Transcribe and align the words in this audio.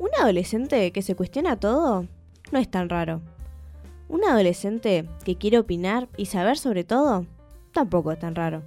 Un 0.00 0.08
adolescente 0.18 0.92
que 0.92 1.02
se 1.02 1.14
cuestiona 1.14 1.60
todo 1.60 2.06
no 2.52 2.58
es 2.58 2.70
tan 2.70 2.88
raro. 2.88 3.20
Un 4.08 4.24
adolescente 4.24 5.06
que 5.26 5.36
quiere 5.36 5.58
opinar 5.58 6.08
y 6.16 6.24
saber 6.24 6.56
sobre 6.56 6.84
todo 6.84 7.26
tampoco 7.74 8.10
es 8.10 8.18
tan 8.18 8.34
raro. 8.34 8.62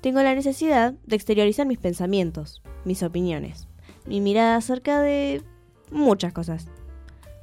Tengo 0.00 0.22
la 0.22 0.32
necesidad 0.32 0.94
de 1.04 1.16
exteriorizar 1.16 1.66
mis 1.66 1.80
pensamientos, 1.80 2.62
mis 2.84 3.02
opiniones, 3.02 3.66
mi 4.06 4.20
mirada 4.20 4.54
acerca 4.54 5.02
de 5.02 5.42
muchas 5.90 6.32
cosas. 6.32 6.68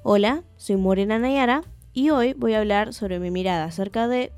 Hola, 0.04 0.46
soy 0.55 0.78
Morena 0.78 1.20
Nayara 1.20 1.64
y 1.91 2.12
hoy 2.12 2.32
voy 2.32 2.54
a 2.54 2.59
hablar 2.59 2.93
sobre 2.93 3.20
mi 3.20 3.30
mirada 3.30 3.66
acerca 3.66 4.07
de... 4.07 4.32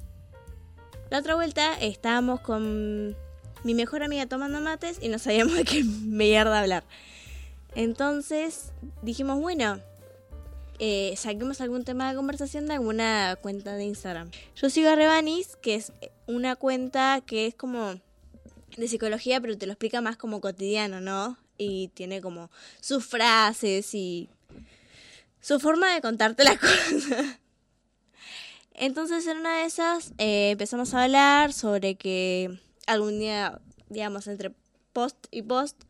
La 1.11 1.19
otra 1.19 1.35
vuelta 1.35 1.75
estábamos 1.79 2.39
con 2.39 3.15
mi 3.63 3.75
mejor 3.75 4.01
amiga 4.01 4.25
tomando 4.25 4.61
mates 4.61 4.97
y 4.99 5.09
no 5.09 5.19
sabíamos 5.19 5.53
de 5.53 5.63
qué 5.63 5.83
mierda 5.83 6.59
hablar. 6.59 6.83
Entonces 7.75 8.71
dijimos, 9.01 9.39
bueno, 9.39 9.79
eh, 10.79 11.13
saquemos 11.17 11.61
algún 11.61 11.83
tema 11.83 12.09
de 12.09 12.15
conversación 12.15 12.67
de 12.67 12.73
alguna 12.73 13.37
cuenta 13.41 13.75
de 13.75 13.85
Instagram. 13.85 14.31
Yo 14.55 14.69
sigo 14.69 14.89
a 14.89 14.95
Rebanis, 14.95 15.55
que 15.55 15.75
es 15.75 15.91
una 16.27 16.55
cuenta 16.55 17.21
que 17.25 17.47
es 17.47 17.55
como 17.55 17.99
de 18.77 18.87
psicología, 18.87 19.39
pero 19.39 19.57
te 19.57 19.65
lo 19.65 19.73
explica 19.73 20.01
más 20.01 20.17
como 20.17 20.41
cotidiano, 20.41 20.99
¿no? 20.99 21.37
Y 21.57 21.89
tiene 21.89 22.21
como 22.21 22.49
sus 22.81 23.05
frases 23.05 23.93
y 23.93 24.29
su 25.41 25.59
forma 25.59 25.93
de 25.93 26.01
contarte 26.01 26.43
las 26.43 26.57
cosas. 26.59 27.39
Entonces 28.73 29.27
en 29.27 29.37
una 29.37 29.59
de 29.59 29.65
esas 29.65 30.13
eh, 30.17 30.51
empezamos 30.51 30.93
a 30.93 31.03
hablar 31.03 31.53
sobre 31.53 31.95
que 31.95 32.59
algún 32.87 33.19
día, 33.19 33.61
digamos, 33.89 34.27
entre 34.27 34.51
post 34.93 35.27
y 35.29 35.43
post, 35.43 35.83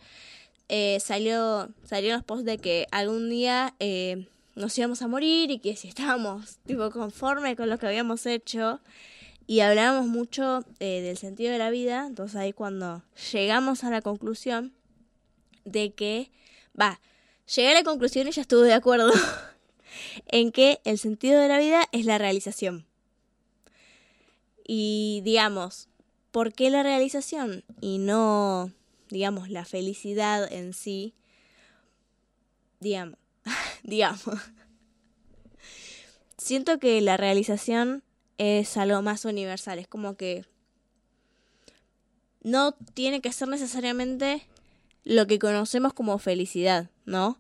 eh, 0.70 1.00
salió, 1.00 1.70
salieron 1.84 2.18
los 2.18 2.26
posts 2.26 2.46
de 2.46 2.58
que 2.58 2.88
algún 2.92 3.30
día 3.30 3.76
eh, 3.80 4.28
nos 4.56 4.78
íbamos 4.78 5.02
a 5.02 5.08
morir 5.08 5.52
y 5.52 5.60
que 5.60 5.76
si 5.76 5.88
estábamos 5.88 6.58
tipo 6.66 6.90
conformes 6.92 7.56
con 7.56 7.70
lo 7.70 7.78
que 7.78 7.88
habíamos 7.88 8.26
hecho 8.26 8.80
y 9.46 9.60
hablábamos 9.60 10.08
mucho 10.08 10.64
eh, 10.80 11.02
del 11.02 11.18
sentido 11.18 11.52
de 11.52 11.58
la 11.58 11.70
vida, 11.70 12.06
entonces 12.08 12.38
ahí 12.38 12.54
cuando 12.54 13.04
llegamos 13.32 13.84
a 13.84 13.90
la 13.90 14.02
conclusión 14.02 14.74
de 15.66 15.94
que, 15.94 16.32
va, 16.80 17.00
llegué 17.54 17.72
a 17.72 17.74
la 17.74 17.84
conclusión 17.84 18.28
y 18.28 18.32
ya 18.32 18.42
estuve 18.42 18.68
de 18.68 18.74
acuerdo 18.74 19.12
en 20.28 20.52
que 20.52 20.80
el 20.86 20.98
sentido 20.98 21.40
de 21.42 21.48
la 21.48 21.60
vida 21.60 21.84
es 21.92 22.06
la 22.06 22.18
realización. 22.18 22.86
Y 24.66 25.22
digamos, 25.26 25.90
¿por 26.32 26.54
qué 26.54 26.70
la 26.70 26.84
realización 26.84 27.66
y 27.82 27.98
no, 27.98 28.72
digamos, 29.14 29.50
la 29.50 29.64
felicidad 29.64 30.52
en 30.52 30.74
sí? 30.74 31.14
Digamos, 32.80 33.18
digamos. 33.84 34.26
Siento 36.38 36.80
que 36.80 37.00
la 37.00 37.16
realización 37.16 38.04
es 38.38 38.76
algo 38.76 39.02
más 39.02 39.24
universal, 39.24 39.80
es 39.80 39.88
como 39.88 40.18
que 40.18 40.46
no 42.42 42.74
tiene 42.94 43.22
que 43.22 43.32
ser 43.32 43.48
necesariamente 43.48 44.46
lo 45.06 45.28
que 45.28 45.40
conocemos 45.40 45.94
como 45.94 46.18
felicidad, 46.18 46.90
¿no? 47.06 47.40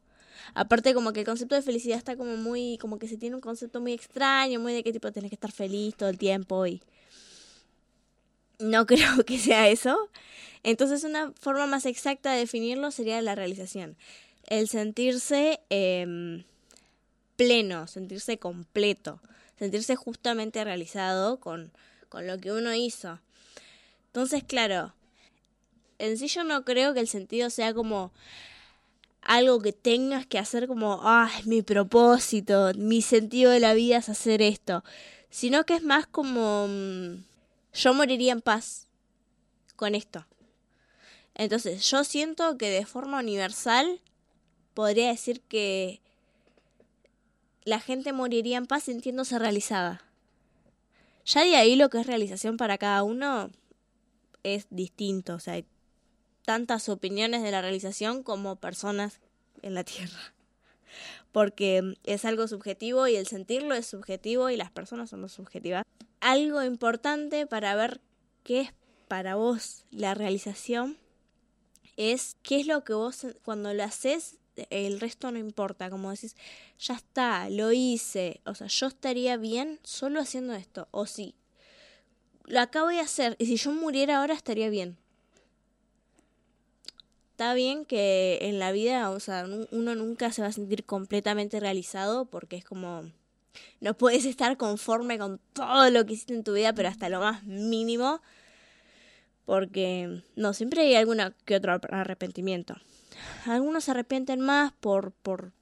Aparte 0.53 0.93
como 0.93 1.11
que 1.11 1.21
el 1.21 1.25
concepto 1.25 1.55
de 1.55 1.61
felicidad 1.61 1.97
está 1.97 2.15
como 2.15 2.37
muy, 2.37 2.77
como 2.77 2.99
que 2.99 3.07
se 3.07 3.17
tiene 3.17 3.35
un 3.35 3.41
concepto 3.41 3.81
muy 3.81 3.93
extraño, 3.93 4.59
muy 4.59 4.73
de 4.73 4.83
qué 4.83 4.93
tipo 4.93 5.11
tienes 5.11 5.29
que 5.29 5.35
estar 5.35 5.51
feliz 5.51 5.95
todo 5.95 6.09
el 6.09 6.17
tiempo 6.17 6.67
y 6.67 6.81
no 8.59 8.85
creo 8.87 9.23
que 9.25 9.37
sea 9.37 9.69
eso. 9.69 10.09
Entonces 10.63 11.03
una 11.03 11.33
forma 11.39 11.65
más 11.67 11.85
exacta 11.85 12.31
de 12.31 12.39
definirlo 12.39 12.91
sería 12.91 13.21
la 13.21 13.35
realización. 13.35 13.97
El 14.47 14.67
sentirse 14.67 15.59
eh, 15.69 16.43
pleno, 17.35 17.87
sentirse 17.87 18.37
completo, 18.37 19.19
sentirse 19.57 19.95
justamente 19.95 20.63
realizado 20.63 21.39
con, 21.39 21.71
con 22.09 22.27
lo 22.27 22.39
que 22.39 22.51
uno 22.51 22.73
hizo. 22.73 23.19
Entonces, 24.07 24.43
claro, 24.43 24.93
en 25.99 26.17
sí 26.17 26.27
yo 26.27 26.43
no 26.43 26.63
creo 26.63 26.93
que 26.93 26.99
el 26.99 27.07
sentido 27.07 27.49
sea 27.49 27.73
como 27.73 28.11
algo 29.21 29.59
que 29.59 29.73
tengas 29.73 30.25
que 30.25 30.37
hacer 30.37 30.67
como, 30.67 30.99
ah, 31.03 31.31
es 31.39 31.47
mi 31.47 31.61
propósito, 31.61 32.71
mi 32.75 33.01
sentido 33.01 33.51
de 33.51 33.59
la 33.59 33.73
vida 33.73 33.97
es 33.97 34.09
hacer 34.09 34.41
esto, 34.41 34.83
sino 35.29 35.65
que 35.65 35.75
es 35.75 35.83
más 35.83 36.05
como, 36.07 36.67
mm, 36.67 37.23
yo 37.73 37.93
moriría 37.93 38.31
en 38.31 38.41
paz 38.41 38.87
con 39.75 39.95
esto. 39.95 40.25
Entonces, 41.35 41.89
yo 41.89 42.03
siento 42.03 42.57
que 42.57 42.69
de 42.69 42.85
forma 42.85 43.19
universal 43.19 44.01
podría 44.73 45.07
decir 45.09 45.41
que 45.41 46.01
la 47.63 47.79
gente 47.79 48.13
moriría 48.13 48.57
en 48.57 48.67
paz 48.67 48.83
sintiéndose 48.83 49.39
realizada. 49.39 50.03
Ya 51.25 51.43
de 51.43 51.55
ahí 51.55 51.75
lo 51.75 51.89
que 51.89 52.01
es 52.01 52.07
realización 52.07 52.57
para 52.57 52.77
cada 52.77 53.03
uno 53.03 53.49
es 54.43 54.67
distinto, 54.69 55.35
o 55.35 55.39
sea, 55.39 55.53
hay 55.53 55.65
tantas 56.43 56.89
opiniones 56.89 57.41
de 57.43 57.51
la 57.51 57.61
realización 57.61 58.23
como 58.23 58.57
personas 58.57 59.21
en 59.61 59.73
la 59.73 59.85
Tierra. 59.85 60.33
Porque 61.33 61.95
es 62.05 62.23
algo 62.23 62.47
subjetivo 62.47 63.09
y 63.09 63.17
el 63.17 63.27
sentirlo 63.27 63.75
es 63.75 63.87
subjetivo 63.87 64.49
y 64.49 64.55
las 64.55 64.71
personas 64.71 65.09
somos 65.09 65.33
subjetivas. 65.33 65.83
Algo 66.21 66.63
importante 66.63 67.45
para 67.45 67.75
ver 67.75 67.99
qué 68.43 68.61
es 68.61 68.73
para 69.09 69.35
vos 69.35 69.85
la 69.91 70.13
realización 70.13 70.97
es 71.97 72.37
qué 72.41 72.61
es 72.61 72.67
lo 72.67 72.85
que 72.85 72.93
vos 72.93 73.27
cuando 73.43 73.73
lo 73.73 73.83
haces 73.83 74.39
el 74.69 74.99
resto 74.99 75.31
no 75.31 75.39
importa, 75.39 75.89
como 75.89 76.11
decís, 76.11 76.35
ya 76.79 76.93
está, 76.93 77.49
lo 77.49 77.71
hice, 77.71 78.41
o 78.45 78.55
sea, 78.55 78.67
yo 78.67 78.87
estaría 78.87 79.37
bien 79.37 79.79
solo 79.83 80.19
haciendo 80.19 80.53
esto, 80.53 80.87
o 80.91 81.05
sí, 81.05 81.35
lo 82.45 82.59
acabo 82.59 82.89
de 82.89 82.99
hacer, 82.99 83.35
y 83.39 83.45
si 83.45 83.57
yo 83.57 83.71
muriera 83.71 84.19
ahora 84.19 84.33
estaría 84.33 84.69
bien. 84.69 84.97
Está 87.33 87.55
bien 87.55 87.83
que 87.83 88.37
en 88.43 88.59
la 88.59 88.71
vida, 88.71 89.09
o 89.09 89.19
sea, 89.19 89.47
uno 89.71 89.95
nunca 89.95 90.31
se 90.31 90.43
va 90.43 90.49
a 90.49 90.51
sentir 90.51 90.85
completamente 90.85 91.59
realizado 91.59 92.25
porque 92.25 92.57
es 92.57 92.63
como, 92.63 93.09
no 93.81 93.97
puedes 93.97 94.25
estar 94.25 94.55
conforme 94.55 95.17
con 95.17 95.39
todo 95.53 95.89
lo 95.89 96.05
que 96.05 96.13
hiciste 96.13 96.35
en 96.35 96.43
tu 96.43 96.53
vida, 96.53 96.73
pero 96.73 96.89
hasta 96.89 97.09
lo 97.09 97.19
más 97.21 97.43
mínimo, 97.43 98.21
porque 99.45 100.21
no, 100.35 100.53
siempre 100.53 100.81
hay 100.81 100.93
alguna 100.93 101.33
que 101.45 101.55
otro 101.55 101.79
arrepentimiento. 101.89 102.75
Algunos 103.47 103.85
se 103.85 103.91
arrepienten 103.91 104.39
más 104.39 104.71
por, 104.73 105.11
por 105.11 105.53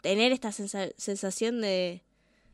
tener 0.00 0.32
esta 0.32 0.50
sensación 0.50 1.60
de, 1.60 2.02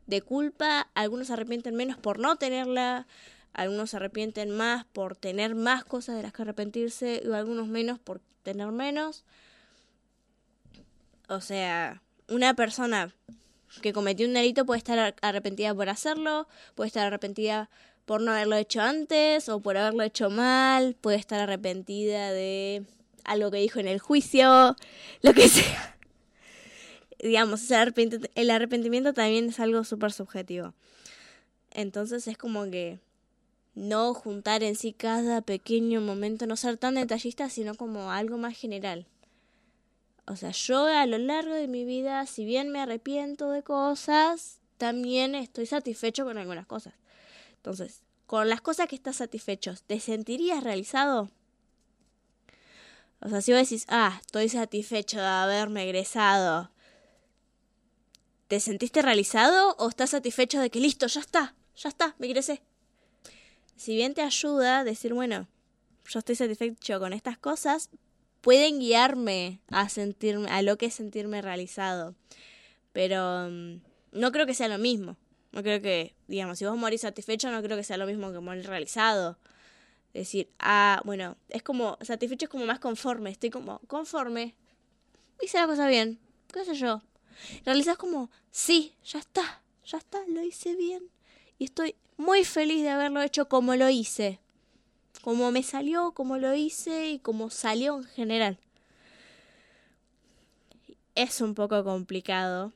de 0.06 0.20
culpa, 0.20 0.90
algunos 0.92 1.28
se 1.28 1.32
arrepienten 1.32 1.74
menos 1.74 1.96
por 1.96 2.18
no 2.18 2.36
tenerla, 2.36 3.06
algunos 3.52 3.90
se 3.90 3.96
arrepienten 3.96 4.50
más 4.50 4.84
por 4.84 5.16
tener 5.16 5.54
más 5.54 5.84
cosas 5.84 6.16
de 6.16 6.22
las 6.22 6.32
que 6.32 6.42
arrepentirse 6.42 7.22
y 7.24 7.32
algunos 7.32 7.66
menos 7.66 7.98
por 7.98 8.20
tener 8.42 8.68
menos. 8.68 9.24
O 11.28 11.40
sea, 11.40 12.02
una 12.28 12.54
persona 12.54 13.14
que 13.82 13.92
cometió 13.92 14.26
un 14.26 14.34
delito 14.34 14.64
puede 14.64 14.78
estar 14.78 15.14
arrepentida 15.20 15.74
por 15.74 15.88
hacerlo, 15.88 16.48
puede 16.74 16.88
estar 16.88 17.06
arrepentida 17.06 17.68
por 18.06 18.22
no 18.22 18.32
haberlo 18.32 18.56
hecho 18.56 18.80
antes 18.80 19.48
o 19.48 19.60
por 19.60 19.76
haberlo 19.76 20.02
hecho 20.02 20.30
mal, 20.30 20.96
puede 21.00 21.18
estar 21.18 21.40
arrepentida 21.40 22.32
de 22.32 22.84
algo 23.24 23.50
que 23.50 23.58
dijo 23.58 23.80
en 23.80 23.88
el 23.88 23.98
juicio, 23.98 24.76
lo 25.22 25.34
que 25.34 25.48
sea. 25.48 25.96
Digamos, 27.18 27.70
el 27.70 28.50
arrepentimiento 28.50 29.12
también 29.12 29.50
es 29.50 29.60
algo 29.60 29.84
súper 29.84 30.12
subjetivo. 30.12 30.72
Entonces 31.70 32.26
es 32.28 32.38
como 32.38 32.70
que 32.70 32.98
no 33.78 34.12
juntar 34.12 34.62
en 34.62 34.74
sí 34.74 34.92
cada 34.92 35.40
pequeño 35.40 36.00
momento, 36.00 36.46
no 36.46 36.56
ser 36.56 36.76
tan 36.76 36.96
detallista, 36.96 37.48
sino 37.48 37.76
como 37.76 38.10
algo 38.10 38.36
más 38.36 38.58
general. 38.58 39.06
O 40.26 40.36
sea, 40.36 40.50
yo 40.50 40.86
a 40.86 41.06
lo 41.06 41.16
largo 41.16 41.54
de 41.54 41.68
mi 41.68 41.84
vida, 41.84 42.26
si 42.26 42.44
bien 42.44 42.70
me 42.70 42.80
arrepiento 42.80 43.50
de 43.50 43.62
cosas, 43.62 44.58
también 44.76 45.34
estoy 45.34 45.66
satisfecho 45.66 46.24
con 46.24 46.38
algunas 46.38 46.66
cosas. 46.66 46.94
Entonces, 47.56 48.02
con 48.26 48.48
las 48.48 48.60
cosas 48.60 48.88
que 48.88 48.96
estás 48.96 49.16
satisfecho, 49.16 49.74
¿te 49.86 50.00
sentirías 50.00 50.62
realizado? 50.62 51.30
O 53.20 53.28
sea, 53.28 53.40
si 53.40 53.52
vos 53.52 53.60
decís, 53.62 53.86
ah, 53.88 54.18
estoy 54.20 54.48
satisfecho 54.48 55.18
de 55.18 55.26
haberme 55.26 55.84
egresado, 55.84 56.70
¿te 58.48 58.60
sentiste 58.60 59.02
realizado 59.02 59.76
o 59.78 59.88
estás 59.88 60.10
satisfecho 60.10 60.60
de 60.60 60.70
que 60.70 60.80
listo, 60.80 61.06
ya 61.06 61.20
está, 61.20 61.54
ya 61.76 61.88
está, 61.88 62.14
me 62.18 62.26
egresé? 62.26 62.60
Si 63.78 63.96
bien 63.96 64.12
te 64.12 64.20
ayuda 64.20 64.80
a 64.80 64.84
decir, 64.84 65.14
bueno, 65.14 65.48
yo 66.06 66.18
estoy 66.18 66.34
satisfecho 66.34 67.00
con 67.00 67.14
estas 67.14 67.38
cosas, 67.38 67.88
pueden 68.42 68.80
guiarme 68.80 69.60
a 69.70 69.88
sentirme, 69.88 70.50
a 70.50 70.60
lo 70.60 70.76
que 70.76 70.86
es 70.86 70.94
sentirme 70.94 71.40
realizado. 71.40 72.14
Pero 72.92 73.48
mm, 73.50 73.80
no 74.12 74.32
creo 74.32 74.44
que 74.44 74.52
sea 74.52 74.68
lo 74.68 74.78
mismo. 74.78 75.16
No 75.52 75.62
creo 75.62 75.80
que, 75.80 76.14
digamos, 76.26 76.58
si 76.58 76.66
vos 76.66 76.76
morís 76.76 77.00
satisfecho, 77.00 77.50
no 77.50 77.62
creo 77.62 77.78
que 77.78 77.84
sea 77.84 77.96
lo 77.96 78.06
mismo 78.06 78.30
que 78.32 78.40
morir 78.40 78.66
realizado 78.66 79.38
decir, 80.12 80.50
ah, 80.58 81.00
bueno, 81.04 81.36
es 81.48 81.62
como, 81.62 81.98
satisfecho 82.00 82.46
es 82.46 82.50
como 82.50 82.66
más 82.66 82.78
conforme, 82.78 83.30
estoy 83.30 83.50
como 83.50 83.78
conforme, 83.86 84.54
hice 85.42 85.58
la 85.58 85.66
cosa 85.66 85.88
bien, 85.88 86.18
qué 86.52 86.64
sé 86.64 86.74
yo. 86.74 87.02
Realizás 87.64 87.96
como, 87.96 88.30
sí, 88.50 88.94
ya 89.04 89.18
está, 89.18 89.62
ya 89.84 89.98
está, 89.98 90.18
lo 90.26 90.42
hice 90.42 90.74
bien. 90.74 91.08
Y 91.58 91.64
estoy 91.64 91.96
muy 92.16 92.44
feliz 92.44 92.82
de 92.82 92.90
haberlo 92.90 93.22
hecho 93.22 93.48
como 93.48 93.74
lo 93.74 93.88
hice. 93.88 94.38
Como 95.22 95.50
me 95.50 95.62
salió, 95.62 96.12
como 96.12 96.38
lo 96.38 96.54
hice 96.54 97.08
y 97.08 97.18
como 97.18 97.50
salió 97.50 97.98
en 97.98 98.04
general. 98.04 98.58
Es 101.14 101.40
un 101.40 101.54
poco 101.54 101.82
complicado 101.82 102.72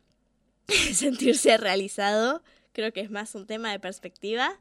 sentirse 0.93 1.57
realizado. 1.57 2.43
Creo 2.73 2.93
que 2.93 3.01
es 3.01 3.11
más 3.11 3.35
un 3.35 3.47
tema 3.47 3.71
de 3.71 3.79
perspectiva 3.79 4.59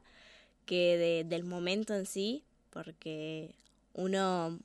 que 0.66 0.96
de, 0.96 1.24
del 1.24 1.44
momento 1.44 1.94
en 1.94 2.06
sí, 2.06 2.44
porque 2.70 3.56
uno, 3.94 4.60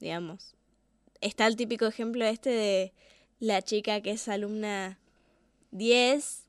digamos, 0.00 0.54
está 1.20 1.46
el 1.46 1.56
típico 1.56 1.86
ejemplo 1.86 2.24
este 2.24 2.50
de 2.50 2.92
la 3.38 3.62
chica 3.62 4.00
que 4.00 4.12
es 4.12 4.28
alumna 4.28 4.98
10, 5.70 6.44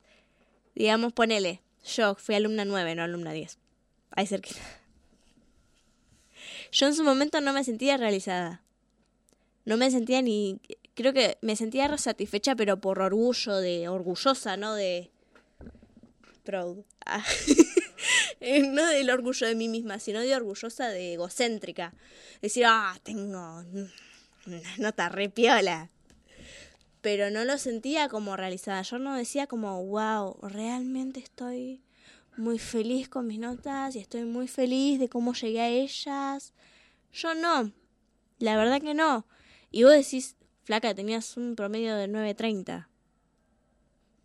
digamos, 0.75 1.13
ponele, 1.13 1.61
yo 1.83 2.15
fui 2.15 2.35
alumna 2.35 2.65
9, 2.65 2.95
no 2.95 3.03
alumna 3.03 3.31
10, 3.31 3.57
ahí 4.11 4.27
cerquita. 4.27 4.61
Yo 6.71 6.87
en 6.87 6.95
su 6.95 7.03
momento 7.03 7.41
no 7.41 7.53
me 7.53 7.63
sentía 7.63 7.97
realizada. 7.97 8.61
No 9.65 9.77
me 9.77 9.91
sentía 9.91 10.21
ni... 10.21 10.59
Creo 10.95 11.13
que 11.13 11.37
me 11.41 11.55
sentía 11.55 11.95
satisfecha, 11.97 12.55
pero 12.55 12.79
por 12.79 13.01
orgullo, 13.01 13.57
de 13.57 13.87
orgullosa, 13.87 14.57
¿no? 14.57 14.73
De... 14.73 15.11
Proud. 16.43 16.83
Ah. 17.05 17.23
no 18.69 18.85
del 18.87 19.09
orgullo 19.09 19.47
de 19.47 19.55
mí 19.55 19.67
misma, 19.67 19.99
sino 19.99 20.21
de 20.21 20.35
orgullosa, 20.35 20.87
de 20.89 21.13
egocéntrica. 21.13 21.93
Decir, 22.41 22.65
ah, 22.65 22.97
tengo 23.03 23.23
una 24.45 24.61
nota 24.77 25.09
re 25.09 25.29
piola. 25.29 25.89
Pero 27.07 27.31
no 27.31 27.45
lo 27.45 27.57
sentía 27.57 28.09
como 28.09 28.35
realizada. 28.35 28.81
Yo 28.81 28.99
no 28.99 29.15
decía 29.15 29.47
como, 29.47 29.81
wow, 29.85 30.39
realmente 30.41 31.21
estoy 31.21 31.81
muy 32.35 32.59
feliz 32.59 33.07
con 33.07 33.27
mis 33.27 33.39
notas 33.39 33.95
y 33.95 33.99
estoy 33.99 34.25
muy 34.25 34.49
feliz 34.49 34.99
de 34.99 35.07
cómo 35.07 35.33
llegué 35.33 35.61
a 35.61 35.69
ellas. 35.69 36.53
Yo 37.13 37.33
no. 37.33 37.71
La 38.39 38.57
verdad 38.57 38.81
que 38.81 38.93
no. 38.93 39.25
Y 39.71 39.83
vos 39.83 39.93
decís, 39.93 40.35
flaca, 40.65 40.93
tenías 40.93 41.37
un 41.37 41.55
promedio 41.55 41.95
de 41.95 42.09
9.30. 42.09 42.89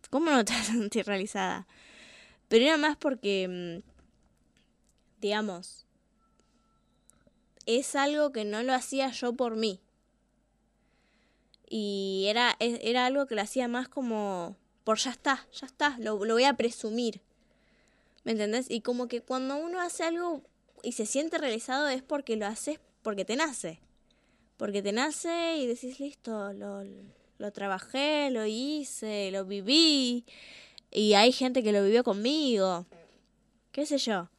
¿Cómo 0.09 0.31
no 0.31 0.43
te 0.43 0.53
sentir 0.53 1.05
realizada? 1.05 1.65
Pero 2.49 2.65
era 2.65 2.75
más 2.75 2.97
porque, 2.97 3.81
mm, 3.81 5.21
digamos, 5.21 5.85
es 7.65 7.95
algo 7.95 8.33
que 8.33 8.43
no 8.43 8.61
lo 8.61 8.73
hacía 8.73 9.09
yo 9.11 9.31
por 9.31 9.55
mí. 9.55 9.79
Y 11.75 12.25
era, 12.27 12.55
e, 12.59 12.79
era 12.83 13.07
algo 13.07 13.25
que 13.25 13.33
lo 13.33 13.41
hacía 13.41 13.67
más 13.67 13.87
como 13.87 14.55
por 14.83 14.99
ya 14.99 15.09
está, 15.09 15.47
ya 15.51 15.65
está, 15.65 15.97
lo, 15.97 16.23
lo 16.23 16.35
voy 16.35 16.43
a 16.43 16.53
presumir. 16.53 17.19
¿Me 18.23 18.33
entendés? 18.33 18.69
Y 18.69 18.81
como 18.81 19.07
que 19.07 19.21
cuando 19.21 19.55
uno 19.55 19.81
hace 19.81 20.03
algo 20.03 20.43
y 20.83 20.91
se 20.91 21.07
siente 21.07 21.39
realizado 21.39 21.87
es 21.87 22.03
porque 22.03 22.35
lo 22.35 22.45
haces 22.45 22.79
porque 23.01 23.25
te 23.25 23.35
nace. 23.35 23.79
Porque 24.57 24.83
te 24.83 24.91
nace 24.91 25.57
y 25.57 25.65
decís, 25.65 25.99
listo, 25.99 26.53
lo, 26.53 26.83
lo 27.39 27.51
trabajé, 27.51 28.29
lo 28.29 28.45
hice, 28.45 29.31
lo 29.31 29.43
viví. 29.43 30.25
Y 30.91 31.15
hay 31.15 31.31
gente 31.31 31.63
que 31.63 31.71
lo 31.71 31.83
vivió 31.83 32.03
conmigo. 32.03 32.85
¿Qué 33.71 33.87
sé 33.87 33.97
yo? 33.97 34.29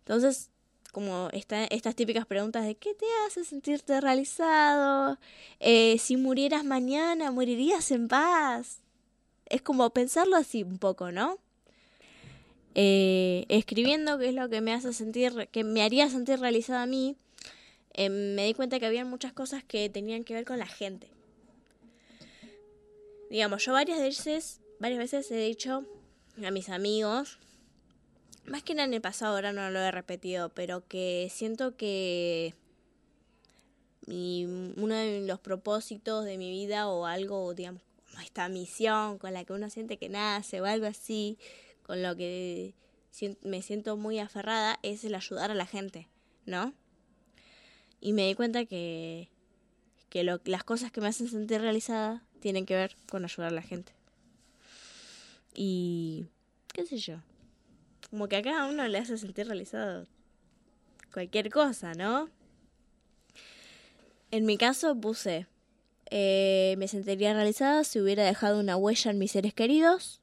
Entonces, 0.00 0.50
como 0.94 1.28
esta, 1.32 1.66
estas 1.66 1.94
típicas 1.94 2.24
preguntas 2.24 2.64
de 2.64 2.76
¿qué 2.76 2.94
te 2.94 3.04
hace 3.26 3.44
sentirte 3.44 4.00
realizado? 4.00 5.18
Eh, 5.60 5.98
si 5.98 6.16
murieras 6.16 6.64
mañana, 6.64 7.30
¿morirías 7.30 7.90
en 7.90 8.08
paz? 8.08 8.78
Es 9.46 9.60
como 9.60 9.90
pensarlo 9.90 10.36
así 10.36 10.62
un 10.62 10.78
poco, 10.78 11.12
¿no? 11.12 11.38
eh, 12.74 13.46
escribiendo, 13.48 14.18
que 14.18 14.28
es 14.28 14.34
lo 14.34 14.48
que 14.48 14.60
me 14.60 14.72
hace 14.72 14.92
sentir, 14.92 15.48
que 15.52 15.64
me 15.64 15.82
haría 15.82 16.08
sentir 16.08 16.40
realizada 16.40 16.82
a 16.82 16.86
mí, 16.86 17.16
eh, 17.92 18.10
me 18.10 18.44
di 18.46 18.54
cuenta 18.54 18.80
que 18.80 18.86
había 18.86 19.04
muchas 19.04 19.32
cosas 19.32 19.62
que 19.62 19.88
tenían 19.88 20.24
que 20.24 20.34
ver 20.34 20.44
con 20.44 20.58
la 20.58 20.66
gente. 20.66 21.08
Digamos, 23.30 23.64
yo 23.64 23.72
varias 23.72 24.00
veces, 24.00 24.60
varias 24.80 24.98
veces 24.98 25.30
he 25.30 25.36
dicho 25.36 25.84
a 26.44 26.50
mis 26.50 26.68
amigos, 26.68 27.38
más 28.46 28.62
que 28.62 28.72
en 28.72 28.92
el 28.92 29.00
pasado, 29.00 29.34
ahora 29.34 29.52
no 29.52 29.70
lo 29.70 29.80
he 29.80 29.90
repetido, 29.90 30.50
pero 30.50 30.86
que 30.86 31.28
siento 31.30 31.76
que 31.76 32.54
mi, 34.06 34.44
uno 34.44 34.94
de 34.94 35.26
los 35.26 35.40
propósitos 35.40 36.24
de 36.24 36.38
mi 36.38 36.50
vida 36.50 36.88
o 36.88 37.06
algo, 37.06 37.54
digamos, 37.54 37.82
esta 38.22 38.48
misión 38.48 39.18
con 39.18 39.32
la 39.32 39.44
que 39.44 39.52
uno 39.52 39.70
siente 39.70 39.96
que 39.96 40.08
nace 40.08 40.60
o 40.60 40.66
algo 40.66 40.86
así, 40.86 41.38
con 41.82 42.02
lo 42.02 42.16
que 42.16 42.74
me 43.42 43.62
siento 43.62 43.96
muy 43.96 44.18
aferrada 44.18 44.78
es 44.82 45.04
el 45.04 45.14
ayudar 45.14 45.50
a 45.50 45.54
la 45.54 45.66
gente, 45.66 46.08
¿no? 46.46 46.74
Y 48.00 48.12
me 48.12 48.26
di 48.26 48.34
cuenta 48.34 48.66
que, 48.66 49.30
que 50.10 50.24
lo, 50.24 50.40
las 50.44 50.64
cosas 50.64 50.92
que 50.92 51.00
me 51.00 51.08
hacen 51.08 51.28
sentir 51.28 51.60
realizada 51.60 52.22
tienen 52.40 52.66
que 52.66 52.74
ver 52.74 52.96
con 53.08 53.24
ayudar 53.24 53.52
a 53.52 53.54
la 53.54 53.62
gente. 53.62 53.92
Y 55.54 56.26
qué 56.72 56.84
sé 56.84 56.98
yo. 56.98 57.20
Como 58.14 58.28
que 58.28 58.36
a 58.36 58.42
cada 58.42 58.66
uno 58.66 58.86
le 58.86 58.98
hace 58.98 59.18
sentir 59.18 59.48
realizado 59.48 60.06
cualquier 61.12 61.50
cosa, 61.50 61.94
¿no? 61.94 62.30
En 64.30 64.46
mi 64.46 64.56
caso 64.56 64.94
puse, 64.94 65.48
eh, 66.10 66.76
me 66.78 66.86
sentiría 66.86 67.34
realizada 67.34 67.82
si 67.82 67.98
hubiera 67.98 68.22
dejado 68.22 68.60
una 68.60 68.76
huella 68.76 69.10
en 69.10 69.18
mis 69.18 69.32
seres 69.32 69.52
queridos, 69.52 70.20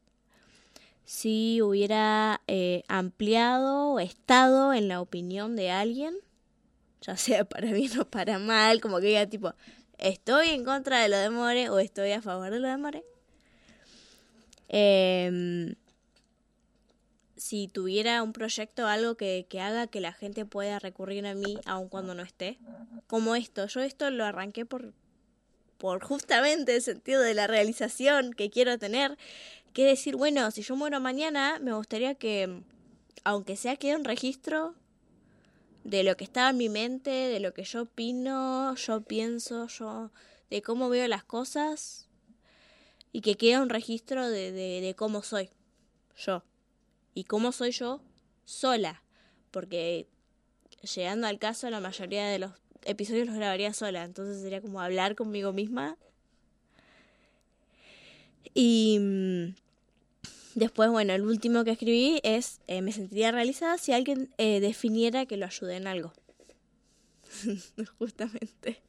si 1.03 1.61
hubiera 1.61 2.39
eh, 2.47 2.83
ampliado 2.87 3.89
o 3.89 3.99
estado 3.99 4.73
en 4.73 4.87
la 4.87 5.01
opinión 5.01 5.57
de 5.57 5.71
alguien, 5.71 6.15
ya 7.01 7.17
sea 7.17 7.43
para 7.49 7.73
bien 7.73 7.99
o 7.99 8.05
para 8.05 8.39
mal, 8.39 8.79
como 8.79 9.01
que 9.01 9.07
diga 9.07 9.25
tipo, 9.25 9.53
estoy 9.97 10.51
en 10.51 10.63
contra 10.63 11.01
de 11.01 11.09
lo 11.09 11.17
de 11.17 11.29
More 11.29 11.69
o 11.69 11.79
estoy 11.79 12.13
a 12.13 12.21
favor 12.21 12.51
de 12.51 12.59
lo 12.61 12.69
de 12.69 12.77
More. 12.77 13.03
Em, 14.69 15.75
si 17.41 17.67
tuviera 17.67 18.21
un 18.21 18.33
proyecto, 18.33 18.85
algo 18.85 19.15
que, 19.15 19.47
que 19.49 19.59
haga 19.59 19.87
que 19.87 19.99
la 19.99 20.13
gente 20.13 20.45
pueda 20.45 20.77
recurrir 20.77 21.25
a 21.25 21.33
mí 21.33 21.59
aun 21.65 21.89
cuando 21.89 22.13
no 22.13 22.21
esté. 22.21 22.59
Como 23.07 23.35
esto, 23.35 23.65
yo 23.65 23.81
esto 23.81 24.11
lo 24.11 24.25
arranqué 24.25 24.63
por, 24.63 24.93
por 25.79 26.03
justamente 26.03 26.75
el 26.75 26.83
sentido 26.83 27.19
de 27.19 27.33
la 27.33 27.47
realización 27.47 28.33
que 28.33 28.51
quiero 28.51 28.77
tener 28.77 29.17
que 29.73 29.85
decir, 29.85 30.17
bueno, 30.17 30.51
si 30.51 30.61
yo 30.61 30.75
muero 30.75 30.99
mañana, 30.99 31.57
me 31.59 31.73
gustaría 31.73 32.13
que, 32.13 32.61
aunque 33.23 33.55
sea 33.55 33.75
quede 33.75 33.95
un 33.95 34.05
registro 34.05 34.75
de 35.83 36.03
lo 36.03 36.15
que 36.17 36.25
estaba 36.25 36.51
en 36.51 36.57
mi 36.57 36.69
mente, 36.69 37.09
de 37.09 37.39
lo 37.39 37.55
que 37.55 37.63
yo 37.63 37.81
opino, 37.81 38.75
yo 38.75 39.01
pienso, 39.01 39.65
yo, 39.65 40.11
de 40.51 40.61
cómo 40.61 40.89
veo 40.89 41.07
las 41.07 41.23
cosas, 41.23 42.07
y 43.11 43.21
que 43.21 43.35
quede 43.35 43.59
un 43.59 43.69
registro 43.69 44.29
de, 44.29 44.51
de, 44.51 44.81
de 44.81 44.95
cómo 44.95 45.23
soy 45.23 45.49
yo. 46.15 46.43
Y 47.13 47.25
cómo 47.25 47.51
soy 47.51 47.71
yo 47.71 48.01
sola, 48.45 49.03
porque 49.51 50.07
llegando 50.95 51.27
al 51.27 51.39
caso, 51.39 51.69
la 51.69 51.79
mayoría 51.79 52.27
de 52.27 52.39
los 52.39 52.51
episodios 52.83 53.27
los 53.27 53.35
grabaría 53.35 53.73
sola, 53.73 54.03
entonces 54.03 54.41
sería 54.41 54.61
como 54.61 54.81
hablar 54.81 55.15
conmigo 55.15 55.53
misma 55.53 55.97
y 58.53 58.97
mm, 58.99 59.55
después, 60.55 60.89
bueno, 60.89 61.13
el 61.13 61.23
último 61.23 61.63
que 61.63 61.71
escribí 61.71 62.19
es, 62.23 62.59
eh, 62.67 62.81
me 62.81 62.91
sentiría 62.91 63.31
realizada 63.31 63.77
si 63.77 63.93
alguien 63.93 64.33
eh, 64.37 64.59
definiera 64.59 65.25
que 65.25 65.37
lo 65.37 65.45
ayude 65.45 65.77
en 65.77 65.87
algo. 65.87 66.13
Justamente. 67.97 68.81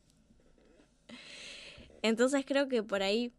Entonces 2.02 2.44
creo 2.44 2.68
que 2.68 2.82
por 2.82 3.02
ahí, 3.02 3.32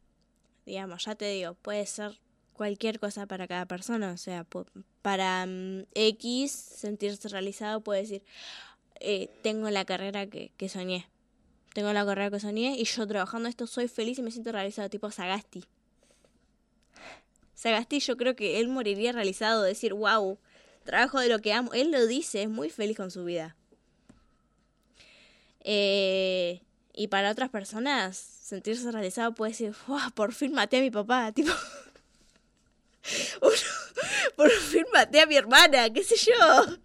digamos, 0.66 1.04
ya 1.06 1.16
te 1.16 1.30
digo, 1.30 1.56
puede 1.56 1.86
ser 1.86 2.20
cualquier 2.53 3.00
cosa 3.00 3.25
para 3.25 3.48
cada 3.48 3.65
persona. 3.65 4.12
O 4.12 4.17
sea, 4.17 4.45
para 5.01 5.45
mm, 5.45 5.86
X 5.93 6.51
sentirse 6.51 7.27
realizado 7.29 7.81
puede 7.81 8.01
decir, 8.01 8.24
eh, 9.00 9.29
tengo 9.41 9.69
la 9.69 9.86
carrera 9.86 10.27
que, 10.27 10.51
que 10.57 10.69
soñé. 10.69 11.07
Tengo 11.74 11.91
la 11.91 12.05
carrera 12.05 12.29
que 12.29 12.39
soñé 12.39 12.75
y 12.77 12.86
yo 12.86 13.07
trabajando 13.07 13.50
esto 13.50 13.67
soy 13.67 13.88
feliz 13.88 14.19
y 14.19 14.22
me 14.22 14.31
siento 14.31 14.51
realizado, 14.51 14.89
tipo 14.89 15.10
Sagasti. 15.10 15.65
Sagasti 17.55 18.00
yo 18.00 18.17
creo 18.17 18.36
que 18.36 18.60
él 18.60 18.67
moriría 18.67 19.12
realizado 19.12 19.63
de 19.63 19.69
decir, 19.69 19.93
wow, 19.93 20.38
trabajo 20.83 21.19
de 21.19 21.29
lo 21.29 21.39
que 21.39 21.53
amo. 21.53 21.74
Él 21.74 21.91
lo 21.91 22.05
dice, 22.05 22.43
es 22.43 22.50
muy 22.50 22.69
feliz 22.69 22.98
con 22.98 23.10
su 23.10 23.24
vida. 23.25 23.55
Eh, 25.63 26.62
y 26.93 27.07
para 27.07 27.31
otras 27.31 27.50
personas, 27.50 28.17
sentirse 28.17 28.91
realizado 28.91 29.33
puede 29.33 29.51
decir, 29.51 29.74
wow, 29.88 30.12
por 30.13 30.33
fin 30.33 30.53
maté 30.53 30.77
a 30.77 30.81
mi 30.81 30.91
papá, 30.91 31.31
tipo... 31.36 31.51
por 34.36 34.50
fin 34.50 34.86
maté 34.93 35.22
a 35.22 35.25
mi 35.25 35.36
hermana, 35.36 35.89
qué 35.91 36.03
sé 36.03 36.15
yo. 36.15 36.77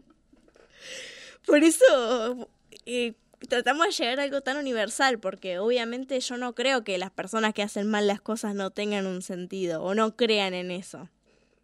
Por 1.46 1.64
eso, 1.64 2.50
eh, 2.84 3.14
tratamos 3.48 3.86
de 3.86 3.92
llegar 3.92 4.20
a 4.20 4.24
algo 4.24 4.40
tan 4.40 4.56
universal, 4.56 5.18
porque 5.18 5.58
obviamente 5.58 6.18
yo 6.20 6.36
no 6.36 6.54
creo 6.54 6.84
que 6.84 6.98
las 6.98 7.10
personas 7.10 7.54
que 7.54 7.62
hacen 7.62 7.88
mal 7.88 8.06
las 8.06 8.20
cosas 8.20 8.54
no 8.54 8.70
tengan 8.70 9.06
un 9.06 9.22
sentido 9.22 9.82
o 9.82 9.94
no 9.94 10.16
crean 10.16 10.54
en 10.54 10.70
eso, 10.70 11.08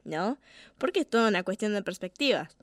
¿no? 0.05 0.39
Porque 0.79 1.01
es 1.01 1.11
toda 1.11 1.29
una 1.29 1.43
cuestión 1.43 1.75
de 1.75 1.83
perspectivas. 1.83 2.57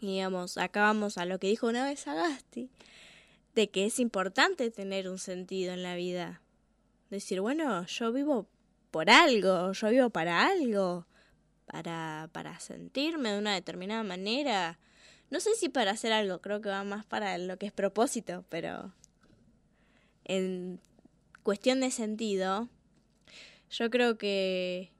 Y 0.00 0.08
digamos, 0.08 0.58
acá 0.58 0.82
vamos 0.82 1.16
a 1.16 1.24
lo 1.24 1.38
que 1.38 1.46
dijo 1.46 1.68
una 1.68 1.84
vez 1.84 2.06
Agasti, 2.06 2.70
de 3.54 3.70
que 3.70 3.86
es 3.86 3.98
importante 3.98 4.70
tener 4.70 5.08
un 5.08 5.18
sentido 5.18 5.72
en 5.72 5.82
la 5.82 5.94
vida. 5.96 6.42
Decir, 7.08 7.40
bueno, 7.40 7.86
yo 7.86 8.12
vivo 8.12 8.48
por 8.90 9.10
algo, 9.10 9.72
yo 9.72 9.88
vivo 9.90 10.10
para 10.10 10.46
algo, 10.46 11.06
para, 11.66 12.28
para 12.32 12.58
sentirme 12.60 13.32
de 13.32 13.38
una 13.38 13.54
determinada 13.54 14.02
manera. 14.02 14.78
No 15.30 15.40
sé 15.40 15.54
si 15.56 15.68
para 15.68 15.90
hacer 15.90 16.12
algo, 16.12 16.40
creo 16.40 16.60
que 16.60 16.68
va 16.68 16.84
más 16.84 17.04
para 17.04 17.36
lo 17.38 17.58
que 17.58 17.66
es 17.66 17.72
propósito, 17.72 18.44
pero 18.48 18.92
en 20.24 20.80
cuestión 21.42 21.80
de 21.80 21.90
sentido, 21.90 22.68
yo 23.70 23.90
creo 23.90 24.18
que 24.18 24.92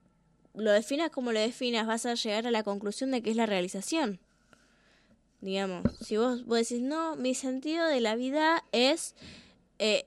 lo 0.53 0.71
definas 0.71 1.11
como 1.11 1.31
lo 1.31 1.39
definas, 1.39 1.87
vas 1.87 2.05
a 2.05 2.15
llegar 2.15 2.47
a 2.47 2.51
la 2.51 2.63
conclusión 2.63 3.11
de 3.11 3.21
que 3.21 3.29
es 3.29 3.35
la 3.35 3.45
realización. 3.45 4.19
Digamos, 5.39 5.83
si 6.01 6.17
vos, 6.17 6.45
vos 6.45 6.57
decís, 6.57 6.81
no, 6.81 7.15
mi 7.15 7.35
sentido 7.35 7.85
de 7.87 8.01
la 8.01 8.15
vida 8.15 8.63
es 8.71 9.15
eh, 9.77 10.05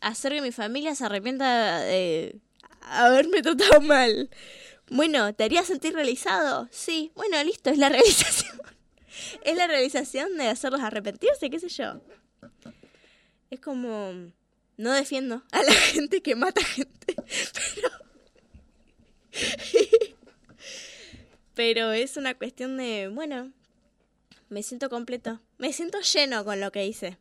hacer 0.00 0.32
que 0.32 0.42
mi 0.42 0.50
familia 0.52 0.94
se 0.94 1.04
arrepienta 1.04 1.78
de 1.80 2.40
haberme 2.90 3.42
tratado 3.42 3.80
mal. 3.80 4.30
Bueno, 4.90 5.34
¿te 5.34 5.44
haría 5.44 5.62
sentir 5.64 5.94
realizado? 5.94 6.68
Sí, 6.70 7.12
bueno, 7.14 7.42
listo, 7.44 7.70
es 7.70 7.78
la 7.78 7.88
realización. 7.90 8.60
es 9.44 9.56
la 9.56 9.66
realización 9.66 10.36
de 10.36 10.48
hacerlos 10.48 10.80
arrepentirse, 10.80 11.50
qué 11.50 11.60
sé 11.60 11.68
yo. 11.68 12.00
Es 13.50 13.60
como... 13.60 14.32
No 14.76 14.92
defiendo 14.92 15.42
a 15.50 15.62
la 15.62 15.72
gente 15.92 16.22
que 16.22 16.36
mata 16.36 16.62
gente, 16.62 17.16
pero... 17.74 17.90
pero 21.54 21.92
es 21.92 22.16
una 22.16 22.34
cuestión 22.36 22.76
de, 22.76 23.08
bueno, 23.08 23.52
me 24.48 24.62
siento 24.62 24.88
completo, 24.88 25.40
me 25.58 25.72
siento 25.72 26.00
lleno 26.00 26.44
con 26.44 26.60
lo 26.60 26.70
que 26.70 26.86
hice. 26.86 27.18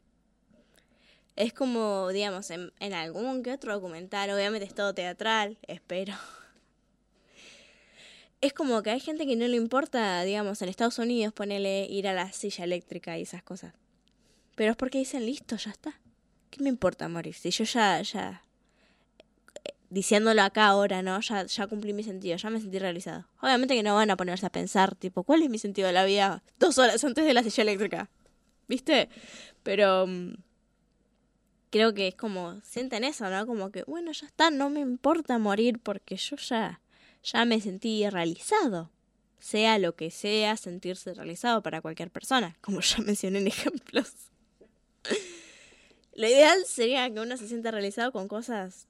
Es 1.38 1.54
como, 1.54 2.10
digamos, 2.10 2.50
en, 2.50 2.94
algún 2.94 3.44
que 3.44 3.52
otro 3.52 3.72
documental, 3.72 4.32
obviamente 4.32 4.66
es 4.66 4.74
todo 4.74 4.94
teatral, 4.94 5.58
espero. 5.68 6.14
Es 8.40 8.54
como 8.54 8.84
que 8.84 8.92
hay 8.92 9.00
gente 9.00 9.26
que 9.26 9.36
no 9.36 9.48
le 9.48 9.56
importa, 9.58 10.22
digamos, 10.22 10.62
en 10.62 10.70
Estados 10.70 11.00
Unidos 11.00 11.34
ponerle 11.34 11.88
ir 11.90 12.08
a 12.08 12.14
la 12.14 12.32
silla 12.32 12.66
eléctrica 12.66 13.18
y 13.18 13.24
esas 13.24 13.42
cosas. 13.42 13.74
Pero 14.56 14.70
es 14.70 14.78
porque 14.78 15.00
dicen, 15.00 15.26
listo, 15.26 15.56
ya 15.56 15.72
está. 15.72 16.00
¿Qué 16.52 16.62
me 16.62 16.70
importa 16.70 17.10
morir? 17.10 17.34
Si 17.34 17.50
yo 17.50 17.64
ya, 17.64 18.00
ya, 18.04 18.44
diciéndolo 19.90 20.44
acá 20.44 20.68
ahora, 20.68 21.02
¿no? 21.02 21.20
Ya, 21.22 21.48
ya 21.48 21.66
cumplí 21.66 21.94
mi 21.94 22.04
sentido, 22.04 22.38
ya 22.38 22.52
me 22.52 22.62
sentí 22.62 22.78
realizado. 22.78 23.26
Obviamente 23.42 23.74
que 23.74 23.82
no 23.82 23.96
van 23.96 24.12
a 24.12 24.18
ponerse 24.18 24.46
a 24.46 24.52
pensar, 24.52 24.96
tipo, 24.96 25.24
¿cuál 25.24 25.42
es 25.42 25.50
mi 25.50 25.58
sentido 25.58 25.88
de 25.88 25.94
la 25.94 26.06
vida 26.06 26.44
dos 26.60 26.78
horas 26.78 27.04
antes 27.04 27.26
de 27.26 27.34
la 27.34 27.42
silla 27.42 27.64
eléctrica? 27.64 28.10
¿Viste? 28.68 29.10
Pero 29.64 30.06
mm, 30.06 30.34
creo 31.78 31.94
que 31.94 32.08
es 32.08 32.16
como, 32.16 32.60
sienten 32.64 33.04
eso, 33.04 33.30
¿no? 33.30 33.46
Como 33.46 33.70
que, 33.70 33.84
bueno, 33.84 34.12
ya 34.12 34.26
está, 34.26 34.50
no 34.50 34.72
me 34.72 34.80
importa 34.80 35.38
morir 35.38 35.78
porque 35.78 36.18
yo 36.18 36.36
ya, 36.38 36.82
ya 37.24 37.46
me 37.46 37.62
sentí 37.62 38.10
realizado. 38.10 38.90
Sea 39.38 39.78
lo 39.78 39.96
que 39.96 40.10
sea, 40.10 40.58
sentirse 40.58 41.14
realizado 41.14 41.62
para 41.62 41.82
cualquier 41.82 42.10
persona, 42.10 42.58
como 42.62 42.82
ya 42.82 42.98
mencioné 43.04 43.40
en 43.40 43.48
ejemplos. 43.48 44.12
Lo 46.16 46.28
ideal 46.28 46.66
sería 46.66 47.14
que 47.14 47.20
uno 47.20 47.38
se 47.38 47.48
sienta 47.48 47.70
realizado 47.70 48.12
con 48.12 48.28
cosas 48.28 48.88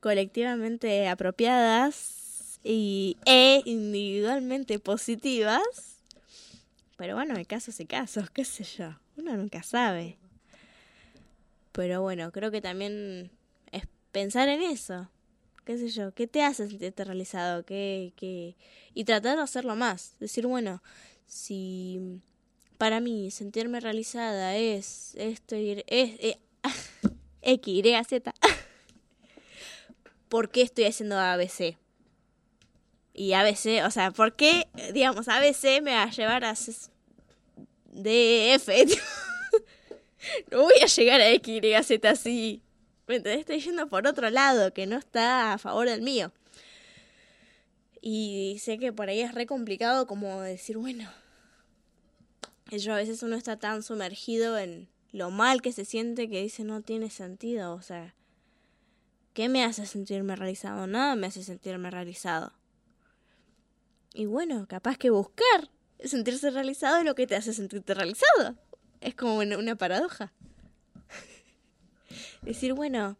colectivamente 0.00 1.08
apropiadas 1.08 2.58
y, 2.64 3.18
e 3.26 3.60
individualmente 3.66 4.78
positivas. 4.78 5.98
Pero 6.96 7.16
bueno, 7.16 7.34
hay 7.36 7.44
casos 7.44 7.78
y 7.80 7.84
casos, 7.84 8.30
qué 8.30 8.46
sé 8.46 8.64
yo. 8.64 8.96
Uno 9.18 9.36
nunca 9.36 9.62
sabe. 9.62 10.16
Pero 11.72 12.02
bueno, 12.02 12.32
creo 12.32 12.50
que 12.50 12.60
también 12.60 13.30
es 13.72 13.84
pensar 14.12 14.48
en 14.48 14.62
eso. 14.62 15.08
¿Qué 15.64 15.78
sé 15.78 15.88
yo? 15.88 16.12
¿Qué 16.12 16.26
te 16.26 16.42
hace 16.42 16.68
sentirte 16.68 17.04
realizado? 17.04 17.64
¿Qué, 17.64 18.12
qué? 18.16 18.56
Y 18.94 19.04
tratar 19.04 19.36
de 19.36 19.42
hacerlo 19.42 19.76
más. 19.76 20.14
Decir, 20.18 20.46
bueno, 20.46 20.82
si 21.26 22.20
para 22.78 23.00
mí 23.00 23.30
sentirme 23.30 23.80
realizada 23.80 24.56
es 24.56 25.14
esto, 25.16 25.56
es, 25.56 25.84
eh, 25.86 26.38
X, 27.42 27.84
Y, 27.84 28.04
Z. 28.04 28.34
¿por 30.28 30.50
qué 30.50 30.62
estoy 30.62 30.84
haciendo 30.84 31.18
ABC? 31.18 31.76
Y 33.14 33.32
ABC, 33.32 33.84
o 33.84 33.90
sea, 33.90 34.12
¿por 34.12 34.36
qué, 34.36 34.68
digamos, 34.92 35.28
ABC 35.28 35.82
me 35.82 35.92
va 35.92 36.04
a 36.04 36.10
llevar 36.10 36.44
a 36.44 36.54
DF? 37.92 38.68
no 40.50 40.62
voy 40.62 40.74
a 40.82 40.86
llegar 40.86 41.20
a 41.20 41.30
X, 41.30 41.60
Y, 41.62 41.82
Z 41.82 42.10
así. 42.10 42.62
¿Me 43.06 43.16
Estoy 43.16 43.60
yendo 43.60 43.88
por 43.88 44.06
otro 44.06 44.30
lado, 44.30 44.72
que 44.72 44.86
no 44.86 44.96
está 44.96 45.54
a 45.54 45.58
favor 45.58 45.88
del 45.88 46.02
mío. 46.02 46.32
Y 48.00 48.58
sé 48.60 48.78
que 48.78 48.92
por 48.92 49.08
ahí 49.08 49.20
es 49.20 49.34
re 49.34 49.46
complicado 49.46 50.06
como 50.06 50.40
decir, 50.42 50.76
bueno, 50.76 51.10
yo 52.70 52.92
a 52.92 52.96
veces 52.96 53.22
uno 53.22 53.34
está 53.36 53.58
tan 53.58 53.82
sumergido 53.82 54.58
en 54.58 54.88
lo 55.10 55.30
mal 55.30 55.62
que 55.62 55.72
se 55.72 55.84
siente 55.84 56.28
que 56.28 56.42
dice 56.42 56.64
no 56.64 56.82
tiene 56.82 57.10
sentido, 57.10 57.74
o 57.74 57.82
sea, 57.82 58.14
¿Qué 59.38 59.48
me 59.48 59.62
hace 59.62 59.86
sentirme 59.86 60.34
realizado? 60.34 60.88
Nada 60.88 61.14
me 61.14 61.28
hace 61.28 61.44
sentirme 61.44 61.92
realizado. 61.92 62.52
Y 64.12 64.26
bueno, 64.26 64.66
capaz 64.66 64.98
que 64.98 65.10
buscar 65.10 65.70
sentirse 66.02 66.50
realizado 66.50 66.96
es 66.96 67.04
lo 67.04 67.14
que 67.14 67.28
te 67.28 67.36
hace 67.36 67.52
sentirte 67.54 67.94
realizado. 67.94 68.56
Es 69.00 69.14
como 69.14 69.36
una, 69.38 69.76
paradoja. 69.76 70.32
Decir, 72.42 72.74
bueno, 72.74 73.16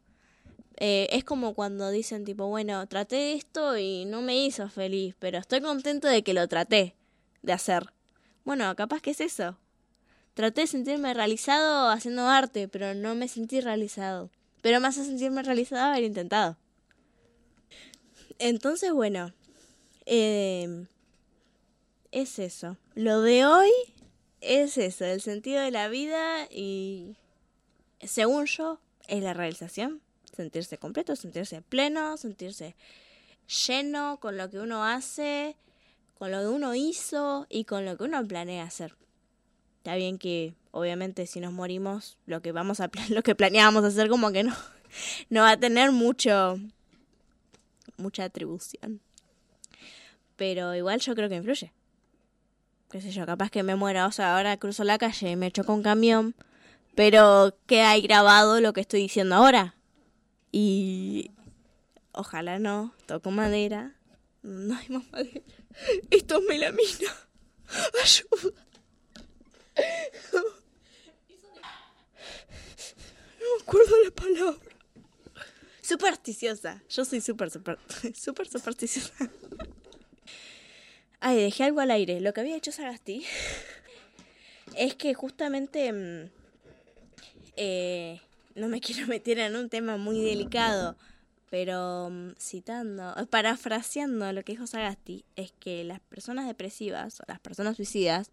eh, 0.77 1.09
es 1.11 1.25
como 1.25 1.55
cuando 1.55 1.91
dicen 1.91 2.25
tipo, 2.25 2.47
bueno, 2.49 2.87
traté 2.89 3.35
esto 3.35 3.79
y 3.79 4.05
no 4.05 4.23
me 4.23 4.37
hizo 4.37 4.69
feliz, 4.69 5.15
pero 5.19 5.39
estoy 5.39 5.61
contento 5.61 6.09
de 6.09 6.23
que 6.23 6.35
lo 6.35 6.47
traté 6.49 6.95
de 7.43 7.53
hacer. 7.53 7.93
Bueno, 8.45 8.75
capaz 8.77 9.01
que 9.01 9.11
es 9.11 9.21
eso. 9.21 9.57
Traté 10.35 10.63
de 10.63 10.67
sentirme 10.69 11.15
realizado 11.15 11.89
haciendo 11.91 12.29
arte, 12.29 12.69
pero 12.69 12.95
no 12.95 13.15
me 13.15 13.29
sentí 13.29 13.61
realizado. 13.61 14.31
Pero 14.63 14.81
me 14.81 14.89
hace 14.89 15.05
sentirme 15.05 15.43
realizada 15.43 15.91
haber 15.91 16.05
intentado. 16.05 16.57
Entonces, 18.39 18.93
bueno, 18.93 19.33
eh, 20.07 20.87
es 22.13 22.39
eso. 22.39 22.77
Lo 22.95 23.21
de 23.23 23.47
hoy 23.47 23.71
es 24.41 24.79
eso, 24.79 25.05
el 25.05 25.21
sentido 25.21 25.63
de 25.63 25.71
la 25.71 25.89
vida 25.89 26.47
y, 26.51 27.17
según 28.01 28.47
yo, 28.47 28.81
es 29.07 29.23
la 29.23 29.35
realización. 29.35 30.01
Sentirse 30.35 30.79
completo, 30.79 31.17
sentirse 31.17 31.63
pleno, 31.63 32.17
sentirse 32.17 32.77
lleno 33.67 34.19
con 34.21 34.37
lo 34.37 34.51
que 34.51 34.61
uno 34.61 34.85
hace, 34.85 35.57
con 36.19 36.31
lo 36.31 36.41
que 36.41 36.47
uno 36.47 36.75
hizo 36.75 37.47
y 37.49 37.65
con 37.65 37.85
lo 37.85 37.97
que 37.97 38.05
uno 38.05 38.27
planea 38.27 38.65
hacer. 38.65 38.95
Está 39.79 39.97
bien 39.97 40.19
que 40.19 40.55
obviamente 40.71 41.27
si 41.27 41.41
nos 41.41 41.53
morimos 41.53 42.19
lo 42.27 42.43
que 42.43 42.53
vamos 42.53 42.81
a 42.81 42.91
lo 43.09 43.23
que 43.23 43.35
planeábamos 43.35 43.85
hacer 43.85 44.09
como 44.09 44.31
que 44.31 44.43
no 44.43 44.55
no 45.31 45.43
va 45.43 45.53
a 45.53 45.57
tener 45.57 45.93
mucho 45.93 46.59
mucha 47.97 48.25
atribución. 48.25 49.01
Pero 50.37 50.75
igual 50.75 51.01
yo 51.01 51.15
creo 51.15 51.29
que 51.29 51.37
influye. 51.37 51.73
Qué 52.91 53.03
sé 53.03 53.11
yo, 53.11 53.27
capaz 53.27 53.51
que 53.51 53.63
me 53.63 53.77
muera, 53.77 54.07
o 54.07 54.13
sea, 54.13 54.37
ahora 54.37 54.57
cruzo 54.57 54.83
la 54.83 54.97
calle 54.97 55.31
y 55.31 55.37
me 55.37 55.53
choco 55.53 55.75
un 55.75 55.83
camión, 55.83 56.35
pero 56.95 57.55
queda 57.67 57.91
ahí 57.91 58.01
grabado 58.01 58.61
lo 58.61 58.73
que 58.73 58.81
estoy 58.81 59.01
diciendo 59.03 59.35
ahora. 59.35 59.75
Y 60.53 61.31
ojalá 62.13 62.59
no, 62.59 62.95
toco 63.07 63.31
madera. 63.31 63.95
No 64.43 64.75
hay 64.77 64.89
más 64.89 65.11
madera. 65.11 65.43
Esto 66.11 66.39
es 66.39 66.45
melamina. 66.49 67.13
Ayuda. 68.03 68.53
No 73.41 73.57
me 73.57 73.63
acuerdo 73.63 73.95
la 74.05 74.11
palabra. 74.11 74.69
Supersticiosa. 75.83 76.83
Yo 76.89 77.05
soy 77.05 77.21
súper, 77.21 77.51
súper, 77.51 77.79
súper 78.15 78.49
supersticiosa. 78.49 79.31
Ay, 81.21 81.37
dejé 81.37 81.65
algo 81.65 81.81
al 81.81 81.91
aire. 81.91 82.21
Lo 82.21 82.33
que 82.33 82.41
había 82.41 82.57
hecho 82.57 82.73
Sagasti 82.73 83.25
es 84.77 84.95
que 84.95 85.15
justamente 85.15 85.93
mm, 85.93 86.31
eh, 87.57 88.21
no 88.55 88.69
me 88.69 88.81
quiero 88.81 89.07
meter 89.07 89.39
en 89.39 89.57
un 89.57 89.69
tema 89.69 89.97
muy 89.97 90.21
delicado, 90.23 90.97
Pero 91.51 92.11
mm, 92.11 92.35
citando, 92.39 93.15
parafraseando 93.31 94.33
lo 94.33 94.45
que 94.45 94.53
dijo 94.53 94.67
Sagasti, 94.67 95.25
es 95.35 95.53
que 95.59 95.83
las 95.85 96.01
personas 96.01 96.47
depresivas 96.47 97.21
o 97.21 97.25
las 97.27 97.41
personas 97.41 97.77
suicidas 97.77 98.31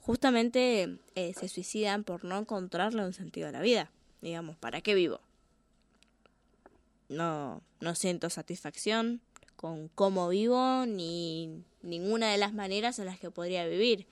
justamente 0.00 0.98
eh, 1.14 1.34
se 1.38 1.48
suicidan 1.48 2.04
por 2.04 2.24
no 2.24 2.38
encontrarle 2.38 3.04
un 3.04 3.12
sentido 3.12 3.48
a 3.48 3.52
la 3.52 3.60
vida. 3.60 3.90
Digamos, 4.20 4.56
¿para 4.56 4.80
qué 4.80 4.94
vivo? 4.94 5.20
No, 7.08 7.62
no 7.80 7.94
siento 7.94 8.28
satisfacción 8.28 9.22
con 9.58 9.88
cómo 9.88 10.28
vivo 10.28 10.86
ni 10.86 11.64
ninguna 11.82 12.30
de 12.30 12.38
las 12.38 12.54
maneras 12.54 13.00
en 13.00 13.06
las 13.06 13.18
que 13.18 13.30
podría 13.30 13.66
vivir. 13.66 14.06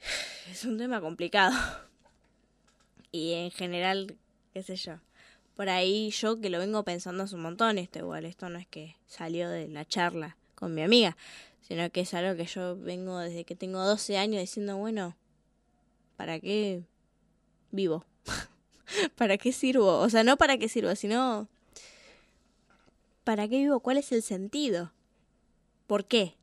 Es 0.50 0.64
un 0.64 0.76
tema 0.76 1.00
complicado. 1.00 1.54
Y 3.12 3.34
en 3.34 3.50
general, 3.50 4.16
qué 4.52 4.62
sé 4.62 4.74
yo. 4.74 4.94
Por 5.54 5.68
ahí 5.68 6.10
yo 6.10 6.40
que 6.40 6.48
lo 6.50 6.58
vengo 6.58 6.82
pensando 6.82 7.22
hace 7.22 7.36
un 7.36 7.42
montón, 7.42 7.78
esto 7.78 7.98
igual, 7.98 8.24
esto 8.24 8.48
no 8.48 8.58
es 8.58 8.66
que 8.66 8.96
salió 9.06 9.50
de 9.50 9.68
la 9.68 9.84
charla 9.84 10.38
con 10.54 10.74
mi 10.74 10.82
amiga, 10.82 11.16
sino 11.60 11.90
que 11.90 12.00
es 12.00 12.14
algo 12.14 12.36
que 12.36 12.46
yo 12.46 12.76
vengo 12.78 13.18
desde 13.18 13.44
que 13.44 13.54
tengo 13.54 13.84
12 13.84 14.16
años 14.16 14.40
diciendo, 14.40 14.78
bueno, 14.78 15.14
¿para 16.16 16.40
qué 16.40 16.84
vivo? 17.70 18.06
¿Para 19.16 19.36
qué 19.36 19.52
sirvo? 19.52 19.98
O 19.98 20.08
sea, 20.08 20.24
no 20.24 20.38
para 20.38 20.56
qué 20.56 20.70
sirvo, 20.70 20.96
sino 20.96 21.48
¿para 23.24 23.48
qué 23.48 23.58
vivo? 23.58 23.80
¿Cuál 23.80 23.98
es 23.98 24.12
el 24.12 24.22
sentido? 24.22 24.92
¿Por 25.86 26.06
qué? 26.06 26.36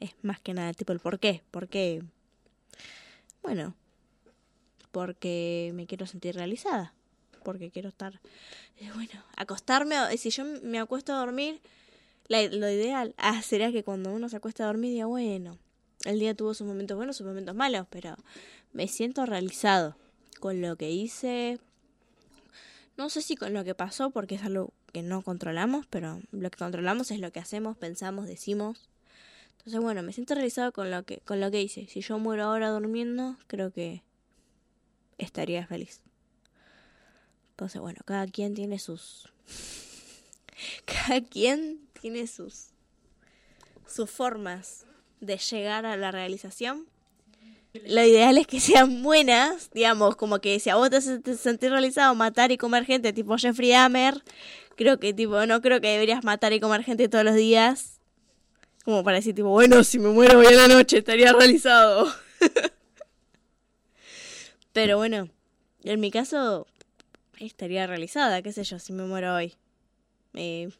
Es 0.00 0.14
más 0.22 0.40
que 0.40 0.54
nada 0.54 0.72
tipo 0.72 0.92
el 0.92 1.00
por 1.00 1.18
qué. 1.18 1.42
¿Por 1.50 1.68
qué? 1.68 2.02
Bueno, 3.42 3.74
porque 4.90 5.72
me 5.74 5.86
quiero 5.86 6.06
sentir 6.06 6.34
realizada. 6.34 6.94
Porque 7.44 7.70
quiero 7.70 7.88
estar, 7.88 8.20
eh, 8.78 8.90
bueno, 8.94 9.24
acostarme, 9.36 9.94
si 10.18 10.30
yo 10.30 10.44
me 10.62 10.78
acuesto 10.80 11.12
a 11.12 11.18
dormir, 11.18 11.60
lo 12.28 12.70
ideal 12.70 13.14
ah, 13.16 13.40
sería 13.42 13.72
que 13.72 13.84
cuando 13.84 14.12
uno 14.12 14.28
se 14.28 14.36
acuesta 14.36 14.64
a 14.64 14.66
dormir 14.66 14.92
diga, 14.92 15.06
bueno, 15.06 15.56
el 16.04 16.18
día 16.18 16.34
tuvo 16.34 16.52
sus 16.52 16.66
momentos 16.66 16.96
buenos, 16.96 17.16
sus 17.16 17.26
momentos 17.26 17.54
malos, 17.54 17.86
pero 17.90 18.16
me 18.72 18.86
siento 18.86 19.24
realizado 19.24 19.96
con 20.40 20.60
lo 20.60 20.76
que 20.76 20.90
hice. 20.90 21.58
No 22.98 23.08
sé 23.10 23.22
si 23.22 23.36
con 23.36 23.54
lo 23.54 23.62
que 23.62 23.76
pasó, 23.76 24.10
porque 24.10 24.34
es 24.34 24.42
algo 24.42 24.72
que 24.92 25.02
no 25.02 25.22
controlamos, 25.22 25.86
pero 25.86 26.20
lo 26.32 26.50
que 26.50 26.58
controlamos 26.58 27.12
es 27.12 27.20
lo 27.20 27.30
que 27.30 27.38
hacemos, 27.38 27.76
pensamos, 27.76 28.26
decimos. 28.26 28.88
Entonces, 29.58 29.80
bueno, 29.80 30.02
me 30.02 30.12
siento 30.12 30.34
realizado 30.34 30.72
con 30.72 30.90
lo 30.90 31.04
que 31.04 31.18
con 31.18 31.40
lo 31.40 31.48
que 31.52 31.62
hice. 31.62 31.86
Si 31.86 32.00
yo 32.00 32.18
muero 32.18 32.44
ahora 32.44 32.70
durmiendo, 32.70 33.36
creo 33.46 33.70
que 33.70 34.02
estaría 35.16 35.64
feliz. 35.64 36.00
Entonces, 37.50 37.80
bueno, 37.80 38.00
cada 38.04 38.26
quien 38.26 38.54
tiene 38.54 38.80
sus 38.80 39.32
cada 40.84 41.20
quien 41.20 41.88
tiene 42.00 42.26
sus 42.26 42.70
sus 43.86 44.10
formas 44.10 44.86
de 45.20 45.38
llegar 45.38 45.86
a 45.86 45.96
la 45.96 46.10
realización. 46.10 46.88
Lo 47.72 48.02
ideal 48.02 48.38
es 48.38 48.46
que 48.46 48.60
sean 48.60 49.02
buenas, 49.02 49.70
digamos, 49.72 50.16
como 50.16 50.40
que 50.40 50.58
si 50.58 50.70
a 50.70 50.76
vos 50.76 50.90
te 50.90 51.00
sentís 51.00 51.70
realizado 51.70 52.14
matar 52.14 52.50
y 52.50 52.56
comer 52.56 52.84
gente 52.84 53.12
tipo 53.12 53.36
Jeffrey 53.36 53.70
Dahmer, 53.70 54.22
creo 54.76 54.98
que 54.98 55.12
tipo, 55.12 55.44
no 55.46 55.60
creo 55.60 55.80
que 55.80 55.88
deberías 55.88 56.24
matar 56.24 56.52
y 56.52 56.60
comer 56.60 56.82
gente 56.82 57.08
todos 57.08 57.24
los 57.24 57.34
días. 57.34 58.00
Como 58.84 59.04
para 59.04 59.18
decir 59.18 59.34
tipo, 59.34 59.50
bueno, 59.50 59.84
si 59.84 59.98
me 59.98 60.08
muero 60.08 60.38
hoy 60.38 60.46
en 60.46 60.56
la 60.56 60.68
noche 60.68 60.98
estaría 60.98 61.32
realizado. 61.32 62.10
Pero 64.72 64.96
bueno, 64.96 65.28
en 65.84 66.00
mi 66.00 66.10
caso 66.10 66.66
estaría 67.38 67.86
realizada, 67.86 68.40
qué 68.42 68.52
sé 68.52 68.64
yo, 68.64 68.78
si 68.78 68.92
me 68.92 69.02
muero 69.04 69.34
hoy. 69.34 69.54
Eh, 70.34 70.70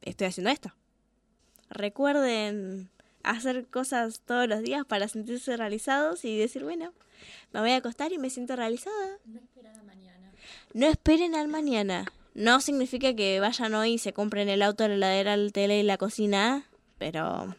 estoy 0.00 0.28
haciendo 0.28 0.50
esto. 0.50 0.72
Recuerden 1.68 2.90
hacer 3.24 3.66
cosas 3.66 4.20
todos 4.20 4.48
los 4.48 4.62
días 4.62 4.84
para 4.84 5.08
sentirse 5.08 5.56
realizados 5.56 6.24
y 6.24 6.38
decir, 6.38 6.62
bueno, 6.62 6.92
me 7.52 7.60
voy 7.60 7.70
a 7.70 7.76
acostar 7.76 8.12
y 8.12 8.18
me 8.18 8.30
siento 8.30 8.56
realizada. 8.56 9.18
No 9.24 9.40
esperen 9.40 9.74
al 9.74 9.84
mañana. 9.84 10.32
No 10.72 10.86
esperen 10.86 11.34
al 11.34 11.48
mañana. 11.48 12.04
No 12.34 12.60
significa 12.60 13.14
que 13.14 13.40
vayan 13.40 13.74
hoy 13.74 13.92
y 13.94 13.98
se 13.98 14.12
compren 14.12 14.48
el 14.48 14.62
auto, 14.62 14.86
la 14.88 14.94
heladera, 14.94 15.34
el 15.34 15.52
tele 15.52 15.78
y 15.78 15.82
la 15.84 15.98
cocina, 15.98 16.64
pero 16.98 17.54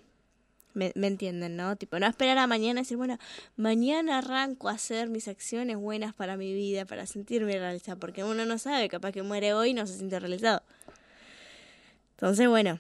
me, 0.73 0.91
me, 0.95 1.08
entienden, 1.08 1.56
¿no? 1.56 1.78
Tipo, 1.78 1.97
no 1.97 2.08
esperar 2.08 2.38
a 2.38 2.45
mañana 2.45 2.82
y 2.82 2.84
decir, 2.84 2.97
bueno, 2.97 3.17
mañana 3.56 4.17
arranco 4.17 4.67
a 4.67 4.73
hacer 4.73 5.10
mis 5.10 5.30
acciones 5.30 5.78
buenas 5.78 6.13
para 6.13 6.36
mi 6.36 6.54
vida, 6.54 6.86
para 6.86 7.06
sentirme 7.06 7.58
realizada, 7.58 7.97
porque 7.97 8.25
uno 8.25 8.45
no 8.45 8.58
sabe, 8.58 8.89
capaz 8.89 9.13
que 9.13 9.23
muere 9.23 9.54
hoy 9.54 9.69
y 9.69 9.73
no 9.73 9.88
se 9.88 9.95
siente 9.95 10.19
realizado. 10.19 10.62
Entonces, 12.12 12.47
bueno, 12.49 12.80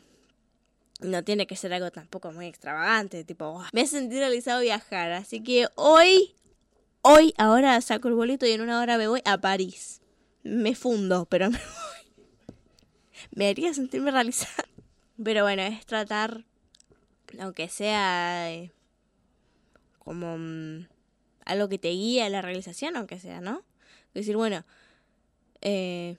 no 1.01 1.23
tiene 1.23 1.47
que 1.47 1.55
ser 1.55 1.73
algo 1.73 1.91
tampoco 1.91 2.31
muy 2.31 2.47
extravagante, 2.47 3.23
tipo, 3.23 3.63
me 3.73 3.81
he 3.81 3.87
sentido 3.87 4.21
realizado 4.21 4.61
viajar, 4.61 5.11
así 5.11 5.41
que 5.41 5.67
hoy, 5.75 6.35
hoy, 7.01 7.33
ahora 7.37 7.79
saco 7.81 8.07
el 8.07 8.15
boleto 8.15 8.45
y 8.45 8.51
en 8.51 8.61
una 8.61 8.79
hora 8.79 8.97
me 8.97 9.07
voy 9.07 9.21
a 9.25 9.37
París. 9.37 10.01
Me 10.43 10.75
fundo, 10.75 11.25
pero 11.25 11.49
me 11.51 11.57
voy. 11.57 12.45
Me 13.31 13.49
haría 13.49 13.73
sentirme 13.73 14.11
realizada. 14.11 14.65
Pero 15.21 15.43
bueno, 15.43 15.61
es 15.63 15.85
tratar, 15.85 16.45
aunque 17.39 17.69
sea 17.69 18.51
eh, 18.51 18.71
como 19.99 20.37
mm, 20.37 20.87
algo 21.45 21.69
que 21.69 21.79
te 21.79 21.89
guíe 21.89 22.23
a 22.23 22.29
la 22.29 22.41
realización, 22.41 22.95
aunque 22.97 23.19
sea, 23.19 23.41
¿no? 23.41 23.63
decir, 24.13 24.37
bueno, 24.37 24.63
eh, 25.61 26.17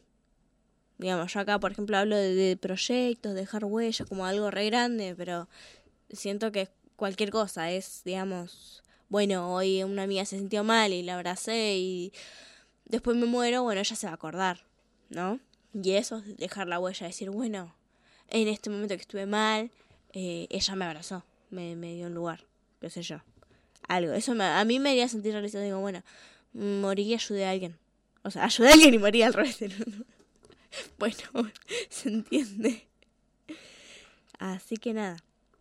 Digamos, 0.98 1.32
yo 1.32 1.40
acá, 1.40 1.58
por 1.58 1.72
ejemplo, 1.72 1.96
hablo 1.98 2.16
de, 2.16 2.56
proyectos, 2.60 3.34
de 3.34 3.40
dejar 3.40 3.64
huellas, 3.64 4.08
como 4.08 4.24
algo 4.24 4.50
re 4.50 4.66
grande, 4.66 5.14
pero 5.16 5.48
siento 6.10 6.52
que 6.52 6.68
cualquier 6.96 7.30
cosa 7.30 7.70
es, 7.70 8.02
digamos, 8.04 8.82
bueno, 9.08 9.52
hoy 9.52 9.82
una 9.82 10.04
amiga 10.04 10.24
se 10.24 10.38
sintió 10.38 10.64
mal 10.64 10.92
y 10.92 11.02
la 11.02 11.16
abracé 11.16 11.76
y 11.76 12.12
después 12.86 13.16
me 13.16 13.26
muero, 13.26 13.62
bueno, 13.62 13.80
ella 13.80 13.96
se 13.96 14.06
va 14.06 14.12
a 14.12 14.14
acordar, 14.14 14.64
¿no? 15.10 15.38
Y 15.74 15.92
eso 15.92 16.18
es 16.18 16.36
dejar 16.38 16.66
la 16.66 16.78
huella, 16.78 17.06
decir, 17.06 17.28
bueno, 17.28 17.74
en 18.28 18.48
este 18.48 18.70
momento 18.70 18.94
que 18.94 19.02
estuve 19.02 19.26
mal, 19.26 19.70
eh, 20.14 20.46
ella 20.48 20.74
me 20.76 20.86
abrazó, 20.86 21.24
me, 21.50 21.76
me 21.76 21.94
dio 21.94 22.06
un 22.06 22.14
lugar, 22.14 22.46
qué 22.80 22.88
sé 22.88 23.02
yo. 23.02 23.20
Algo, 23.86 24.14
eso 24.14 24.34
me, 24.34 24.44
a 24.44 24.64
mí 24.64 24.80
me 24.80 24.90
haría 24.90 25.08
sentir 25.08 25.32
realizado, 25.32 25.62
digo, 25.62 25.78
bueno, 25.78 26.02
morí 26.54 27.02
y 27.02 27.14
ayudé 27.14 27.44
a 27.44 27.50
alguien. 27.50 27.76
O 28.22 28.30
sea, 28.30 28.44
ayudé 28.44 28.70
a 28.70 28.72
alguien 28.72 28.94
y 28.94 28.98
morí 28.98 29.22
al 29.22 29.34
revés. 29.34 29.58
bueno, 30.98 31.50
se 31.88 32.08
entiende. 32.08 32.86
Así 34.38 34.76
que 34.76 34.92
nada, 34.92 35.16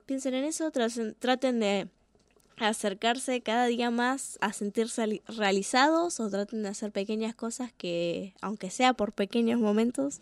piensen 0.06 0.34
en 0.34 0.44
eso, 0.44 0.72
traten 0.72 1.60
de 1.60 1.88
acercarse 2.58 3.42
cada 3.42 3.66
día 3.68 3.92
más 3.92 4.38
a 4.42 4.54
sentirse 4.54 5.22
realizados 5.28 6.20
o 6.20 6.30
traten 6.30 6.64
de 6.64 6.70
hacer 6.70 6.92
pequeñas 6.92 7.36
cosas 7.36 7.72
que, 7.74 8.34
aunque 8.42 8.70
sea 8.70 8.94
por 8.94 9.14
pequeños 9.14 9.60
momentos, 9.60 10.22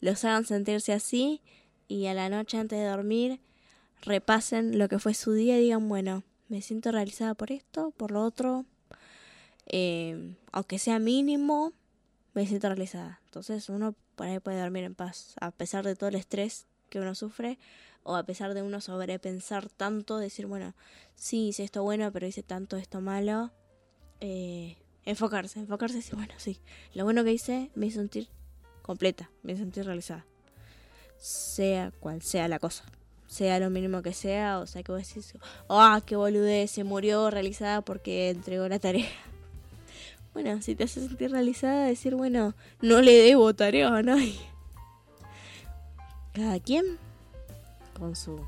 los 0.00 0.24
hagan 0.24 0.44
sentirse 0.44 0.92
así 0.92 1.40
y 1.88 2.06
a 2.06 2.14
la 2.14 2.28
noche 2.28 2.58
antes 2.58 2.78
de 2.78 2.86
dormir 2.86 3.40
repasen 4.02 4.78
lo 4.78 4.88
que 4.88 4.98
fue 4.98 5.14
su 5.14 5.32
día 5.32 5.58
y 5.58 5.62
digan, 5.62 5.88
bueno, 5.88 6.24
me 6.48 6.60
siento 6.60 6.92
realizada 6.92 7.34
por 7.34 7.52
esto, 7.52 7.92
por 7.96 8.10
lo 8.10 8.22
otro, 8.22 8.66
eh, 9.66 10.34
aunque 10.50 10.78
sea 10.78 10.98
mínimo, 10.98 11.72
me 12.34 12.46
siento 12.46 12.68
realizada. 12.68 13.20
Entonces 13.26 13.68
uno 13.68 13.94
por 14.14 14.26
ahí 14.26 14.38
puede 14.40 14.60
dormir 14.60 14.84
en 14.84 14.94
paz, 14.94 15.34
a 15.40 15.50
pesar 15.50 15.84
de 15.84 15.96
todo 15.96 16.08
el 16.08 16.14
estrés 16.14 16.66
que 16.88 17.00
uno 17.00 17.14
sufre, 17.14 17.58
o 18.04 18.16
a 18.16 18.24
pesar 18.24 18.54
de 18.54 18.62
uno 18.62 18.80
sobrepensar 18.80 19.68
tanto, 19.68 20.18
decir, 20.18 20.46
bueno, 20.46 20.74
sí, 21.14 21.48
hice 21.48 21.64
esto 21.64 21.82
bueno, 21.82 22.10
pero 22.12 22.26
hice 22.26 22.42
tanto 22.42 22.76
esto 22.76 23.00
malo. 23.00 23.52
Eh, 24.20 24.76
enfocarse, 25.04 25.60
enfocarse 25.60 25.96
decir, 25.96 26.14
bueno, 26.14 26.34
sí, 26.36 26.60
lo 26.94 27.04
bueno 27.04 27.24
que 27.24 27.32
hice 27.32 27.70
me 27.74 27.86
hizo 27.86 28.00
sentir 28.00 28.28
completa, 28.82 29.30
me 29.42 29.52
hizo 29.52 29.62
sentir 29.62 29.84
realizada. 29.84 30.26
Sea 31.18 31.92
cual 32.00 32.22
sea 32.22 32.48
la 32.48 32.58
cosa. 32.58 32.84
Sea 33.28 33.58
lo 33.60 33.70
mínimo 33.70 34.02
que 34.02 34.12
sea, 34.12 34.58
o 34.58 34.66
sea 34.66 34.82
que 34.82 34.92
vos 34.92 35.06
decís, 35.06 35.32
ah, 35.68 35.98
oh, 35.98 36.04
qué 36.04 36.16
boludez, 36.16 36.70
se 36.70 36.84
murió 36.84 37.30
realizada 37.30 37.80
porque 37.80 38.30
entregó 38.30 38.68
la 38.68 38.78
tarea. 38.78 39.08
Bueno, 40.32 40.62
si 40.62 40.74
te 40.74 40.84
hace 40.84 41.06
sentir 41.06 41.30
realizada, 41.30 41.86
decir, 41.86 42.14
bueno, 42.14 42.54
no 42.80 43.02
le 43.02 43.12
debo 43.12 43.52
tarea 43.54 43.94
a 43.94 44.02
nadie. 44.02 44.40
Cada 46.32 46.58
quien 46.58 46.98
con 47.98 48.16
su... 48.16 48.40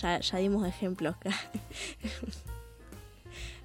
Ya, 0.00 0.18
ya 0.18 0.38
dimos 0.38 0.66
ejemplos. 0.66 1.14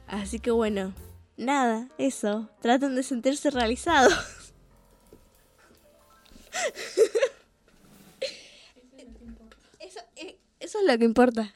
Así 0.07 0.39
que 0.39 0.51
bueno, 0.51 0.93
nada, 1.37 1.87
eso. 1.97 2.49
Traten 2.61 2.95
de 2.95 3.03
sentirse 3.03 3.49
realizados. 3.49 4.13
Eso, 9.79 9.99
eh, 10.17 10.37
eso 10.59 10.79
es 10.79 10.85
lo 10.85 10.97
que 10.97 11.05
importa. 11.05 11.53